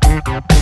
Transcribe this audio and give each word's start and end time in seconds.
Thank 0.09 0.57